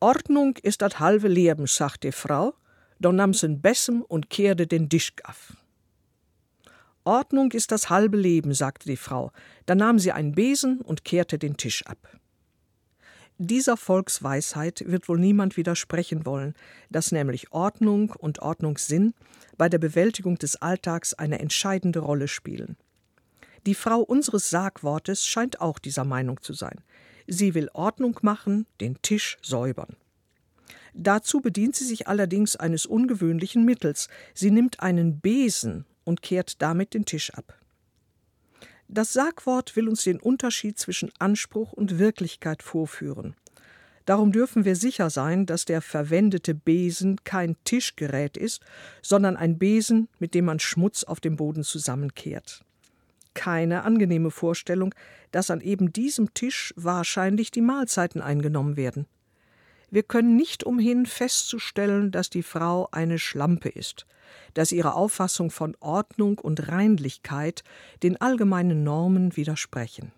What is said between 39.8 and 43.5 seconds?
uns den Unterschied zwischen Anspruch und Wirklichkeit vorführen.